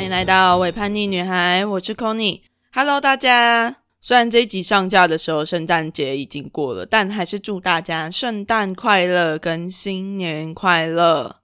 [0.00, 2.42] 欢迎来到伪叛逆女孩，我是 c o n n y
[2.72, 3.82] Hello，大家。
[4.00, 11.42] 虽然这一集上架的时候圣诞节已经过了，但还是祝大家圣诞快乐跟新年快乐。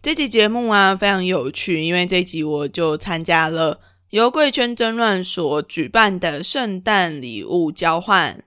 [0.00, 8.44] 这集节目啊非常有趣，因为这集我就参加了由贵圈争乱所举办的圣诞礼物交换。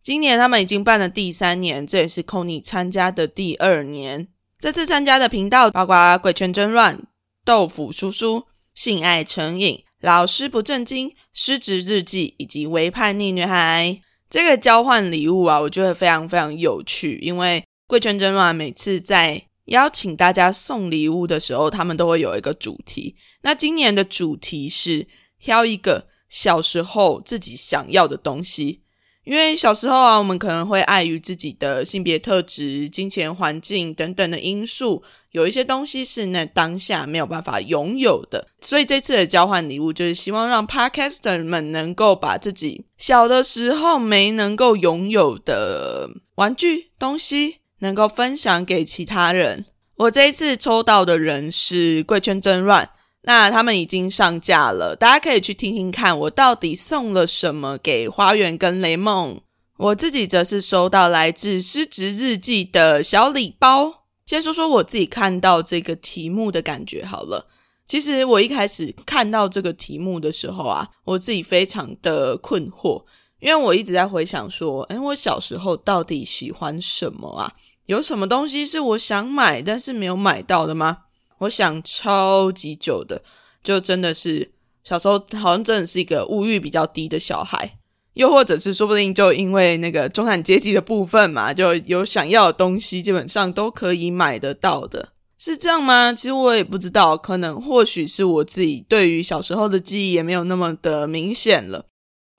[0.00, 4.28] 今年他们已经办了第三年，这也是 c o n y 参加的第二年。
[4.58, 6.98] 这次参加的频道包括贵圈争乱、
[7.44, 8.44] 豆腐叔叔、
[8.78, 9.82] 性爱成瘾。
[10.00, 17.18] 老师不正经、失职日记以及微叛逆女孩这个交换礼物啊，我觉得非常非常有趣。
[17.20, 23.16] 因为贵圈真乱每次在邀请大家送礼物的时候，他们都会有一个主题。
[23.42, 25.08] 那今年的主题是
[25.40, 28.82] 挑一个小时候自己想要的东西。
[29.28, 38.48] 因为小时候啊，我们可能会碍于自己的性别特质、金钱环境等等的因素，有一些东西是那当下没有办法拥有的。
[38.62, 49.66] 所以这次的交换礼物，就是希望让 Podcaster 们能够把自己小的时候没能够拥有的玩具东西，能够分享给其他人。
[49.96, 52.88] 我这一次抽到的人是贵圈真乱。
[53.28, 59.38] 那他们已经上架了，大家可以去听听看，我到底送了什么给花园跟雷梦。
[59.76, 64.04] 我自己则是收到来自失职日记的小礼包。
[64.24, 67.46] 先说说我自己看到这个题目的感觉好了。
[67.84, 73.04] 其实我一开始看到这个题目的时候啊，我自己非常的困惑，
[73.40, 77.52] 因为我一直在回想说，哎，我小时候到底喜欢什么啊？
[77.84, 81.00] 有什么东西是我想买但是没有买到的吗？
[81.38, 83.22] 我想超级久的，
[83.62, 84.50] 就真的是
[84.84, 87.78] 小时候好像真的是一个物欲比较低的小孩，
[88.14, 96.12] 又或者是说不定就因为那个中产阶级的部分嘛，就有想要的东西基本上都可以买得到的，是这样吗？
[96.12, 101.84] 其实我也不知道，可能或许是我自己对于小时候的记忆也没有那么的明显了，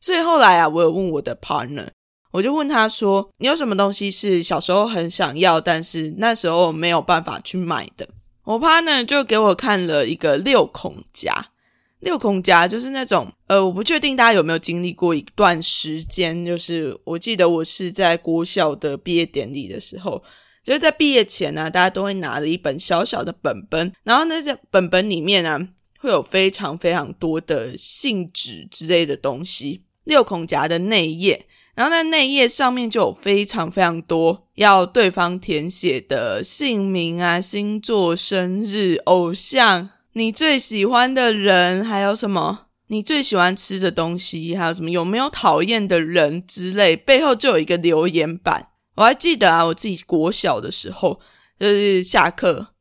[0.01, 1.87] 所以后来啊，我有问我的 partner，
[2.31, 8.09] 我就问他说：“你有什么东西是小时候很想要，但是那时候没有办法去买的？”
[8.49, 11.51] 我爸呢就给我看了一个六孔夹，
[11.99, 20.23] 六孔夹就是那种，呃，我不确定大家有没有经历过一段时间，就是我记得我是在国小的毕业典礼的时候，
[20.63, 25.67] 就是在毕业前呢，大家都会拿着一本小小的本本，然后那些本本里面啊
[25.99, 31.45] 会有非常非常多的信纸之类的东西，六孔夹的内页。
[31.75, 48.67] 然后在内页上面就有非常非常多要对方填写的姓名啊、星座、生日、偶像、你最喜欢的人，还有什么你最喜欢吃的东西，还有什么有没有讨厌的人之类，背后就有一个留言板。
[48.95, 51.21] 我还记得啊，我自己国小的时候，
[51.57, 52.73] 就是下课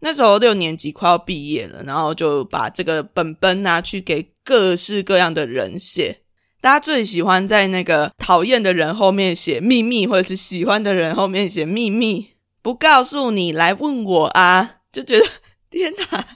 [0.00, 6.22] 那时候六年级快要毕业了，然后就把这个本本拿去给各式各样的人写。
[6.60, 15.24] 大家最喜欢在那个讨厌的人后面写秘密，或者是喜欢的人后面写秘密，不告诉你来问我啊，就觉得
[15.70, 16.26] 天哪，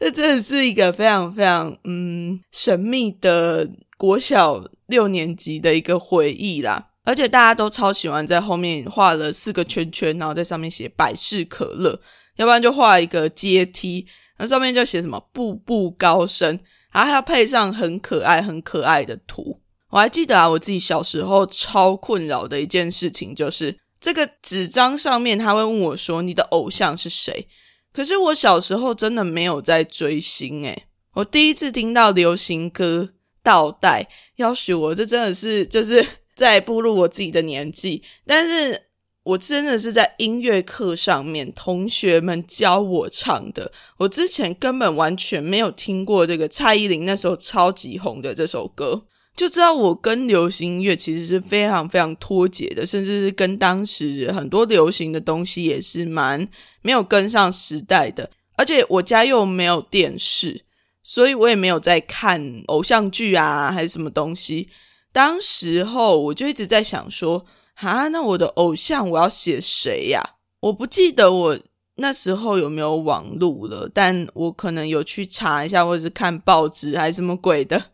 [0.00, 6.88] 这真的是一个非常非常嗯神秘的国小六年级的一个回忆啦。
[7.04, 12.00] 而且大家都超喜欢在后面画了四个圈圈，然后在上面写百事可乐，
[12.36, 14.06] 要不然就画一个阶梯，
[14.38, 16.58] 那上面就写什么步步高升。
[16.92, 19.60] 然后还要配上很可爱、很可爱的图。
[19.90, 27.48] 我还记得啊，我自己小时候超困扰的一件事情，就是这个纸张上面他会问我说：“你的偶像是谁？”
[27.92, 30.84] 可是我小时候真的没有在追星诶
[31.14, 33.10] 我第一次听到流行歌
[33.42, 38.89] 倒带，要许我这真的是就是 在步入我自己的年纪，但是。
[39.22, 43.70] 我真的是在音乐课上面，同学们教我唱的。
[43.98, 49.02] 我之前根本完全没有听过这个蔡依林那时候超级红的这首歌，
[49.36, 56.48] 就知道我跟流行音乐其实是非常非常脱节的，甚至是跟当时很多流行的东西也是蛮
[56.80, 58.30] 没有跟上时代的。
[58.56, 60.64] 而且我家又没有电视，
[61.02, 64.70] 所以我也没有在看偶像剧啊，还是什么东西。
[65.12, 67.44] 当时候我就一直在想说。
[67.80, 70.22] 啊，那我的偶像我要写谁呀？
[70.60, 71.58] 我不记得我
[71.94, 77.86] 那时候有没有网路了，但我可能有去查一下，或者是看报纸还是什么鬼的。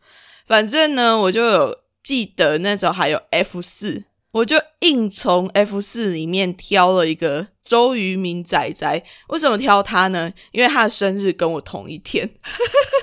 [0.45, 9.05] 反正呢，我就有记得那时候还有 F 四，我就硬从 F 四里面挑了一个周渝民仔仔。
[9.29, 10.33] 为什么挑他呢？
[10.51, 12.29] 因为他的生日跟我同一天。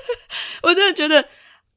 [0.62, 1.26] 我真的觉得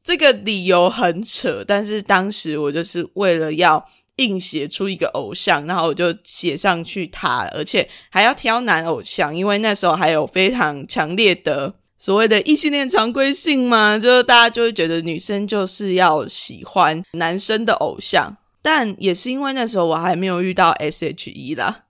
[0.03, 3.87] 这个理由很扯，但是当时我就是为了要。
[4.17, 21.85] 硬写出一个偶像，然后我就写上去他，而且还要挑男偶像，因为那时候还有非常强烈的所谓的异性恋常规性嘛， 就是大家就会觉得女生就是要喜欢男生的偶像，但也是因为那时候我还没有遇到 S.H.E 啦。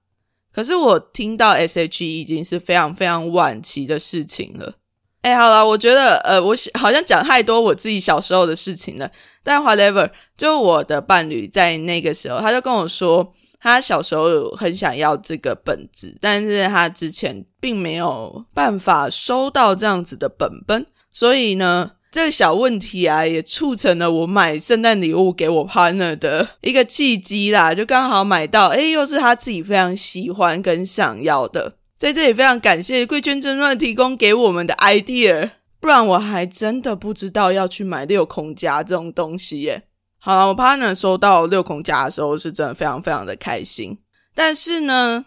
[0.52, 4.74] 可是我听到 S.H.E 已经是非常非常晚期的事情了。
[5.22, 9.10] 哎，好了，我觉得呃，我好像讲太多我自己小时候的事情了。
[9.44, 13.34] 但 whatever，就我的伴侣在那个时候，他就跟我说。
[13.60, 39.84] 他小时候很想要这个本子，但是他之前并没有办法收到这样子的本本，所以呢，这个小问题啊，也促成了我买圣诞礼物给我 partner 的一个契机啦，就刚好买到，诶又是他自己非常喜欢跟想要的，在这里非常感谢贵圈争乱提供给我们的 idea，不然我还真的不知道要去买六孔夹这种东西耶。
[40.20, 43.98] 好了，我 partner 收到六孔夹的时候是真的非常非常的开心。
[44.36, 45.26] 但是呢，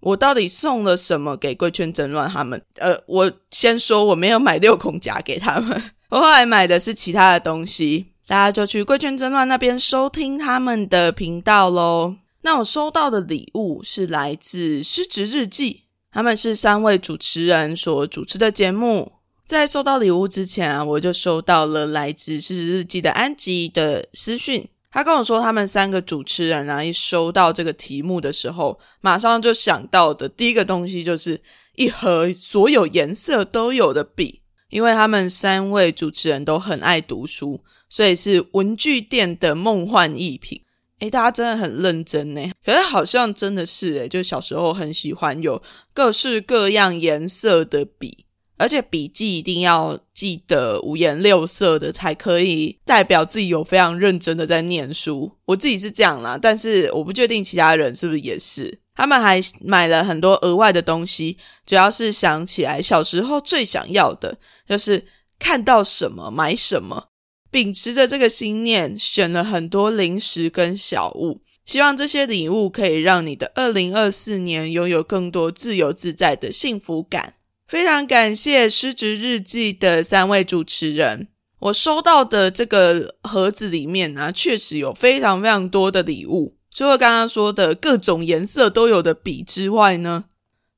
[0.00, 2.60] 我到底送了什么给贵圈争乱他们？
[2.78, 5.80] 呃，我先说我没有买六孔夹给他们，
[6.10, 8.14] 我后来买的是其他的东西。
[8.26, 12.16] 大家就去贵圈争乱那边收听他们的频道喽。
[12.42, 15.84] 那我收到的礼物是来自失职日记，
[16.18, 19.12] 他们是三位主持人所主持的节目。
[19.46, 24.68] 在收到礼物之前啊，我就收到了来自《是日记》的安吉的私讯。
[24.90, 31.40] 他跟我说，他们三个主持人啊，一收到这个题目的时候，马上就想到的第一个东西就是
[31.76, 40.60] 一盒所有颜色都有的笔，因为他们三位主持人都很爱读书，所以是文具店的梦幻一品。
[41.00, 45.62] 诶，大家真的很认真呢，可是好像真的是诶，就小时候很喜欢有
[45.92, 48.24] 各式各样颜色的笔。
[48.60, 55.30] 而且笔记一定要记得五颜六色的，才可以代表自己有非常认真的在念书。
[55.44, 58.76] 我自己是这样啦，但是我不确定其他人是不是也是。
[58.96, 64.36] 他们还买了很多额外的东西，主要是想起来小时候最想要的
[64.68, 65.06] 就是
[65.38, 67.10] 看到什么买什么，
[67.50, 77.34] 秉持着这个心念，选了很多零食跟小物，希望这些礼物可以让你的二零二四年拥有更多自由自在的幸福感。
[77.66, 81.28] 非常感谢《失职日记》的三位主持人。
[81.60, 86.56] 我收到的这个盒子里面呢，确实有非常非常多的礼物。
[86.70, 90.26] 除了刚刚说的各种颜色都有的笔之外呢，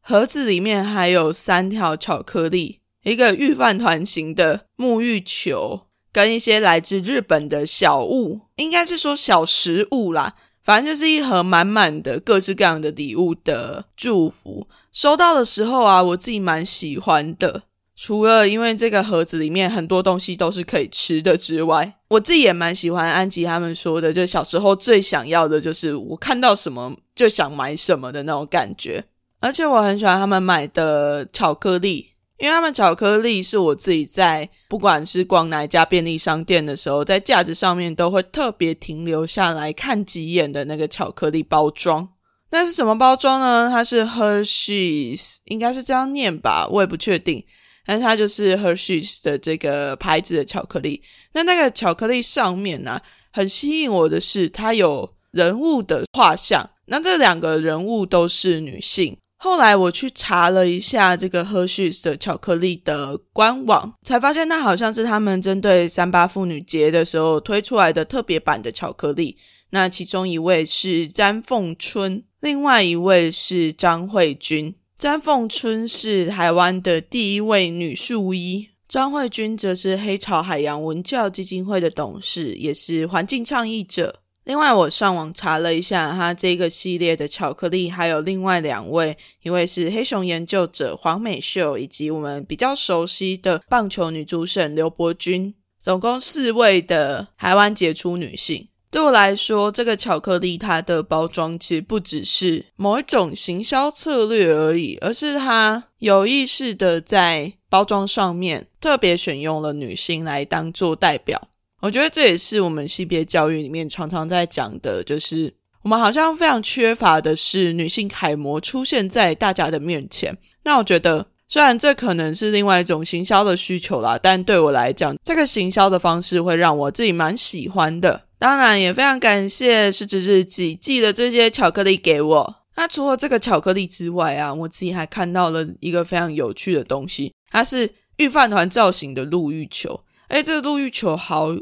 [0.01, 5.83] 盒子里面还有三条巧克力、一个御饭团型的沐浴球，
[6.13, 10.35] 跟一些来自日本的小物，应该是说小食物啦。
[10.63, 14.69] 反正就是一盒满满的各式各样的礼物的祝福。
[14.93, 17.63] 收到的时候啊，我自己蛮喜欢的。
[17.97, 29.05] 除了因为这个盒子里面很多东西都是可以吃的之外，我自己也蛮喜欢安吉他们说的，就小时候最想要的就是我看到什么就想买什么的那种感觉。
[29.41, 32.10] 而且我很喜欢他们买的巧克力。
[32.41, 42.09] 因为他们巧克力是我自己在不管是逛哪一家便利商店的时候，在架子上面都会特别停留下来看几眼的那个巧克力包装。
[42.51, 43.69] 那是什么包装呢？
[43.71, 47.45] 它是 Hershey's，应该是这样念吧，我也不确定。
[47.87, 51.03] 但它就是 Hershey's 的这个牌子的巧克力。
[51.33, 53.01] 那那个巧克力上面呢，
[53.33, 56.71] 很吸引我的是它有人物的画像。
[56.87, 59.17] 那这两个人物都是女性。
[59.43, 69.39] 后来我去查了一下这个 Hershey's 的巧克力的官网，才发现它好像是他们针对三八妇女节的时候推出来的特别版的巧克力。
[69.71, 74.75] 那其中一位是詹凤春，另外一位是张慧君。
[74.99, 84.17] 詹凤春是台湾的第一位女树医，张慧君则是黑潮海洋文教基金会的董事，也是环境倡议者。
[84.51, 98.67] 另外，我上网查了一下，它这个系列的巧克力还有另外两位，一位是黑熊研究者黄美秀，以及我们比较熟悉的棒球女主审刘伯君，总共四位的台湾杰出女性。
[98.91, 111.41] 对我来说，这个巧克力它的包装其实不只是某一种行销策略而已，而是它有意识的在包装上面特别选用了女性来当做代表。
[111.81, 120.37] 我觉得这也是我们性别教育里面常常在讲的，就是我们好像非常缺乏的是女性楷模出现在大家的面前。
[120.63, 128.27] 那我觉得，虽然这可能是另外一种行销的需求啦，但对我来讲，这个行销的方式会让我自己蛮喜欢的。
[128.39, 132.57] 当然，也非常感谢失职日记寄的这些巧克力给我。
[132.77, 139.99] 那除了这个巧克力之外啊，我自己还看到了一个非常有趣的东西，它是御饭团造型的陆浴球。
[140.29, 141.57] 哎，这个陆浴球好。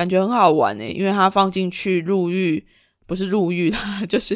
[0.00, 2.66] 感觉很好玩诶，因为它放进去入浴
[3.06, 4.34] 不是入浴啦， 就是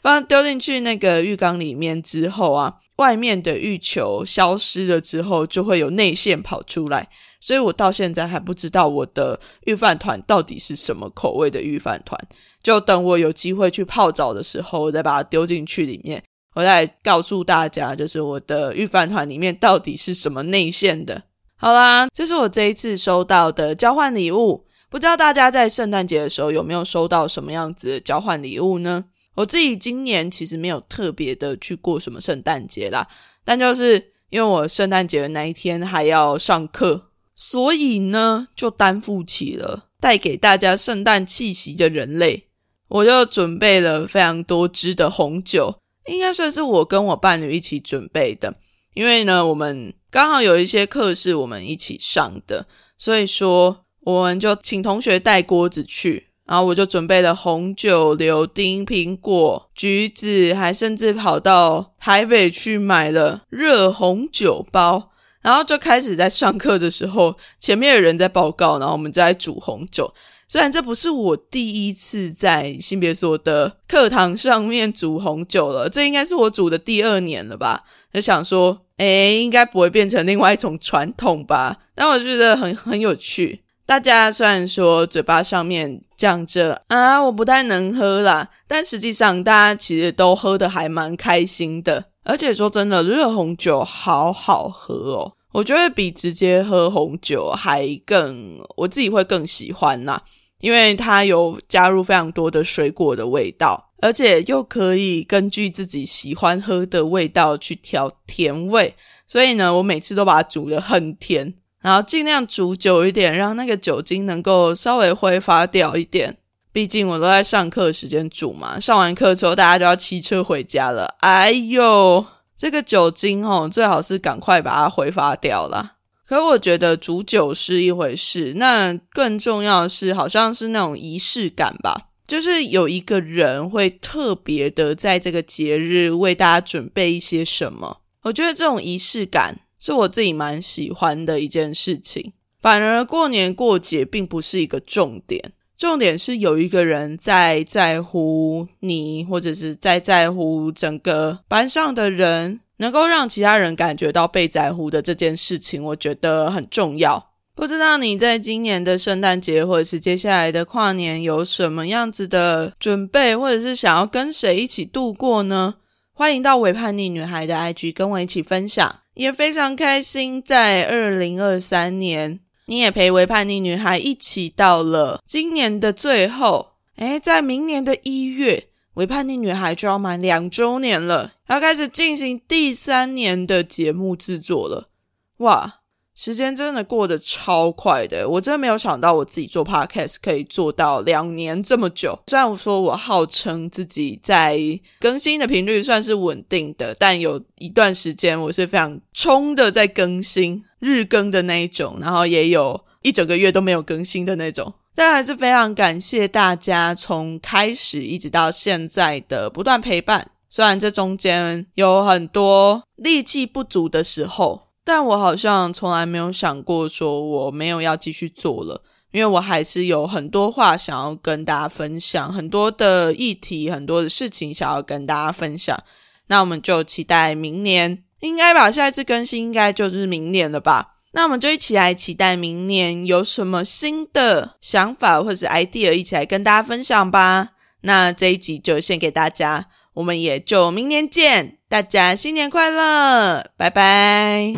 [0.00, 7.08] 把它丢进去那个浴缸里面之后啊，外面的浴球消失了之后，就会有内线跑出来。
[7.40, 12.16] 所以我到现在还不知道我的御饭团到底是什么口味的御饭团。
[12.62, 16.22] 就等我有机会去泡澡的时候，我再把它丢进去里面，
[16.54, 21.24] 我再告诉大家，就是我的御饭团里面到底是什么内馅的。
[21.56, 24.63] 好啦，这是我这一次收到的交换礼物。
[24.94, 29.06] 不知道大家在圣诞节的时候有没有收到什么样子的交换礼物呢？
[29.34, 33.08] 我自己今年其实没有特别的去过什么圣诞节啦，
[33.44, 37.10] 但就是因为我圣诞节的那一天还要上课。
[37.34, 42.46] 所以呢，就担负起了带给大家圣诞气息的人类。
[42.86, 48.54] 我就准备了非常多支的红酒，应该算是我跟我伴侣一起准备的。
[48.94, 65.10] 因为呢，我们刚好有一些课是我们一起上的，所以说我们就请同学带锅子去，然后我就准备了红酒、柳丁、苹果、橘子，还甚至跑到台北去买了热红酒包。
[65.40, 70.12] 然后就开始在上课的时候，前面的人在报告，然后我们在煮红酒。
[70.48, 77.84] 虽然这不是我第一次在性别所的课堂上面煮红酒了，这应该是我煮的第二年了吧？
[78.12, 81.78] 就想说，哎，应该不会变成另外一种传统吧？
[81.94, 83.63] 但我觉得很很有趣。
[83.86, 92.06] 大家虽然说嘴巴上面讲着啊，我不太能喝啦，但实际上大家其实都喝的还蛮开心的。
[92.24, 100.22] 而且说真的，热红酒好好喝哦，我觉得比直接喝红酒还更，我自己会更喜欢呐，
[100.60, 108.94] 因为它有加入非常多的水果的味道，而且又可以根据自己喜欢喝的味道去调甜味，
[109.28, 116.38] 所以呢，我每次都把它煮的很甜，然后尽量煮久一点，让那个酒精能够稍微挥发掉一点。
[116.72, 121.14] 毕竟我都在上课时间煮嘛，上完课之后大家就要骑车回家了。
[121.20, 122.24] 哎呦，
[122.56, 125.96] 这个酒精哦，最好是赶快把它挥发掉了。
[126.26, 137.98] 可我觉得煮酒是一回事，那更重要的是，好像是那种仪式感吧，就是有一个人会特别的在这个节日为大家准备一些什么。
[138.22, 142.32] 我觉得这种仪式感是我自己蛮喜欢的一件事情。
[142.62, 145.52] 反而过年过节并不是一个重点。
[145.76, 157.32] 重点是有一个人在在乎你，或者是在在乎整个班上的人，能够让其他人感觉到被在乎的这件事情，我觉得很重要。
[157.54, 165.74] 不知道你在今年的圣诞节，或者是接下来的跨年，有什么样子的准备，或者是想要跟谁一起度过呢？
[166.16, 172.38] 欢迎到伪叛逆女孩的 IG 跟我一起分享，也非常开心在二零二三年。
[172.66, 184.90] 你也陪伪叛逆女孩一起到了今年的最后，哎，在明年的一月，维叛逆女孩就要满两周年了，要开始进行第三年的节目制作了，
[185.38, 185.80] 哇！
[186.14, 192.16] 时间真的过得超快的，我真的没有想到我自己做 podcast 可以做到两年这么久。
[192.28, 194.56] 虽然我说我号称自己在
[195.00, 204.72] 更新的频率算是稳定的，但有一段时间我是非常冲的在更新日更的那一种，然后也有一整个月都没有更新的那种。
[204.94, 210.30] 但还是非常感谢大家从开始一直到现在的不断陪伴。
[210.48, 214.62] 虽然这中间有很多力气不足的时候。
[214.84, 225.78] 但我好像从来没有想过说我没有要继续做了，因为我还是有很多话想要跟大家分享，很多的议题，很多的事情想要跟大家分享。
[226.26, 228.70] 那我们就期待明年，应该吧？
[228.70, 230.96] 下一次更新应该就是明年了吧？
[231.12, 237.50] 那我们就一起来期待明年有什么新的想法或者 idea，一起来跟大家分享吧。
[237.82, 241.58] 那这一集就献给大家，我们也就明年见。
[241.68, 244.54] 大家新年快乐，拜拜。